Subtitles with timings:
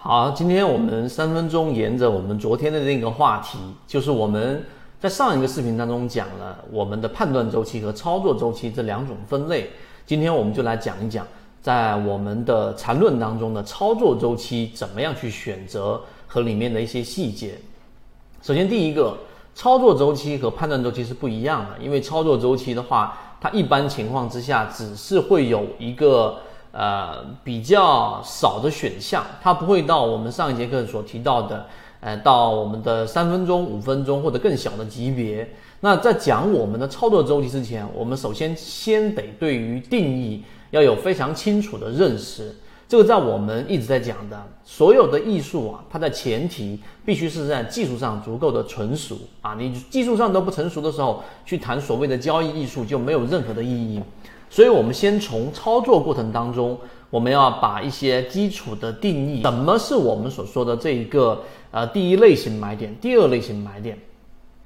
[0.00, 4.64] 好，今天我们三分钟沿着我们昨天的那个话题，就是我们
[5.00, 9.68] 在上一个视频当中讲了我们的判断周期和操作周期这两种分类。
[10.06, 11.26] 今天我们就来讲一讲，
[11.60, 17.58] 在我们的缠论当中的操作周期怎么样去选择和里面的一些细节。
[18.40, 19.18] 首先，第一个，
[19.52, 26.38] 操作周期和判断周期是不一样的，因为操作周期的话，它一般情况之下只是会有一个。
[26.70, 31.66] 呃，比较少的选项，它不会到我们上一节课所提到的，
[32.00, 35.48] 呃，到我们的三分钟、五分钟或者更小的级别。
[35.80, 42.54] 那在讲我们的操作周期之前，我们首先先得对于定义要有非常清楚的认识。
[42.88, 49.54] 这个在我们一直在讲的，所有的艺术啊，它的前提必须是在技术上足够的纯熟啊。
[49.54, 54.02] 你技术上都不成熟的时候，去谈所谓的交易艺术就没有任何的意义。
[54.50, 56.78] 所以，我们先从操作过程当中，
[57.10, 63.98] 我们要把一些基础的定义，什么是我们所说的这一个呃第一类型买点，第二类型买点，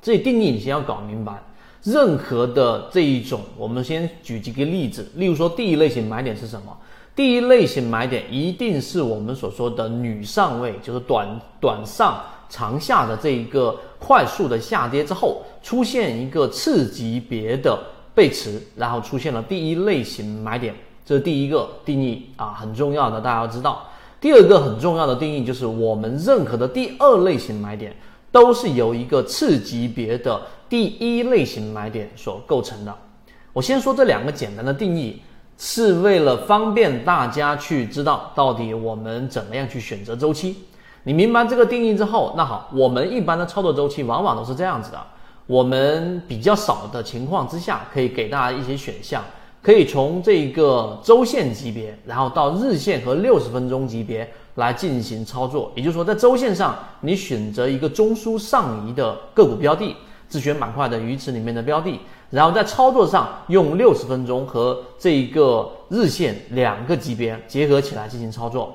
[0.00, 1.42] 这定义你先要搞明白。
[1.82, 6.76] 任何的这一种，我们先举几个例子，例如说第一类型买点是什么？
[7.14, 11.28] 第一类型买点一定是我们所说的女上位，就是短
[11.60, 17.78] 短上长下的这一个快速的下跌之后，出现一个次级别的。
[18.14, 23.84] 背驰，然后出现了第一类型买点，这是第一个定义啊，很重要的，大家要知道。
[24.20, 27.94] 第二个很重要的定义就是，我们任何的第二类型买点
[28.32, 32.94] 都是由一个次级别的第一类型买点所构成的。
[33.52, 35.20] 我先说这两个简单的定义，
[35.58, 40.56] 是为了方便大家去知道到底我们怎么样去选择周期。
[41.02, 44.98] 你明白这个定义之后，那好，我们一般的操作周期往往都是这样子的。
[45.46, 49.22] 我们比较少的情况之下，可以给大家一些选项，
[49.62, 55.70] 可以从这个周线级别，然后到日线和六十分钟级别来进行操作。
[55.74, 59.94] 也就是说，在周线上，你选择一个中枢上移的个股标的，
[60.28, 62.00] 自选板块的鱼池里面的标的，
[62.30, 68.74] 然后在操作上用六十分钟和这一个日线两个级别结合起来进行操作，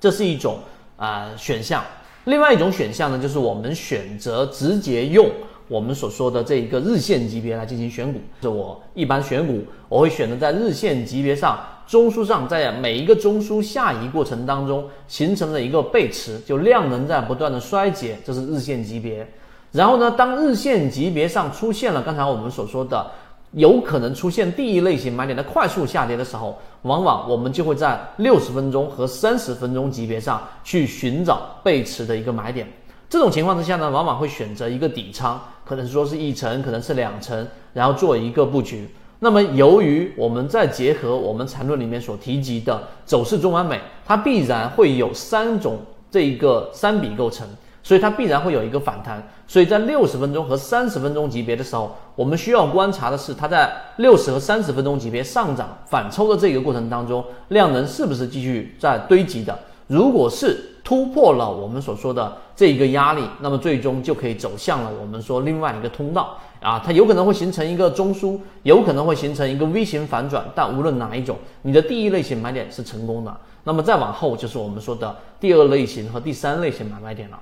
[0.00, 0.58] 这是一种
[0.96, 1.84] 啊选项。
[2.24, 5.30] 另外一种选项呢，就是我们选择直接用。
[5.68, 19.26] 我们所说的这一个日线级别来进行选股，是我一般选股，我会选择在日线级别上、中枢上，在每一个中枢下移过程当中形成了一个背驰，就量能在不断的衰竭，这是日线级别。
[19.72, 23.10] 然后呢，当日线级别上出现了刚才我们所说的
[23.52, 32.68] 有可能出现第一类型买点的快速下跌的时候，往往我们就会在六十分钟和三十分钟级别上去寻找背驰的一个买点。
[33.14, 38.88] 这种情况之下呢，往往会选择一个底仓，可能说是一层，可能是两层，然后做一个布局。
[39.20, 45.78] 那么，由于我们再结合我们缠论里面所提及的走势中完美，它必然会有三种
[46.10, 47.46] 这一个三笔构成，
[47.84, 49.24] 所以它必然会有一个反弹。
[49.46, 59.56] 所以在六十分钟和三十分钟级别的时候，我们需要观察的是它在六十和三十分钟级别上涨反抽的这个过程当中，量能是不是继续在堆积的？
[59.86, 60.70] 如果是。
[60.84, 77.40] 突破了我们所说的这一个压力，那么最终就可以走向了我们说另外一个通道啊，它有可能会形成一个中枢，有可能会形成一个 V 型反转，但无论哪一种，你的第一类型买点是成功的，那么再往后就是我们说的第二类型和第三类型买卖点了。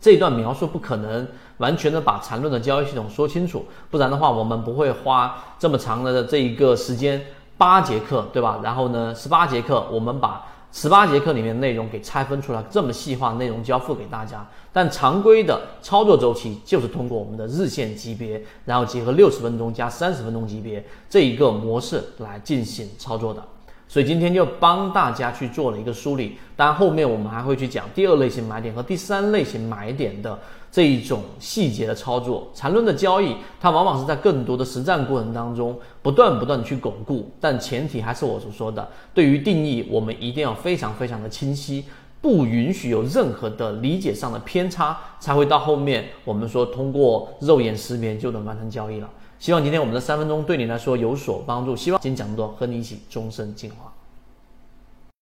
[0.00, 7.20] 这一段描述不可能完全的把缠论的交易系统说清楚，不然的话我们不会花这么长的这一个时间
[7.58, 8.60] 八节课，对吧？
[8.62, 10.46] 然后呢，十八节课我们把。
[10.72, 14.44] 十八节课里面内容给拆分出来，这么细化内容交付给大家。
[14.72, 23.44] 但常规的操作周期就是通过我们的日线级别，然后结合六十分钟加三十分钟级别这一个模式来进行操作的。
[23.86, 30.38] 所以今天就帮大家去做了一个梳理，当然后面我们还会去讲第二类型买点和第三类型买点的
[30.72, 32.50] 这一种细节的操作。
[32.54, 41.84] 缠论的交易，它往往是在更多的实战过程当中不断不断的去巩固，但前提还是我所说的，对于定义我们一定要非常非常的清晰，
[42.22, 49.10] 不允许有任何的理解上的偏差，才会到后面我们说通过肉眼识别就能完成交易了。
[49.38, 51.76] 希望今天我们的三分钟对你来说有所帮助。
[51.76, 53.92] 希望今天讲这么多，和你一起终身进化。